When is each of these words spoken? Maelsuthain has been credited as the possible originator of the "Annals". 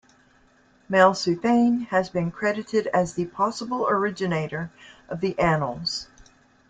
Maelsuthain 0.89 1.81
has 1.91 2.09
been 2.09 2.31
credited 2.31 2.87
as 2.87 3.13
the 3.13 3.25
possible 3.27 3.85
originator 3.87 4.71
of 5.07 5.21
the 5.21 5.37
"Annals". 5.37 6.07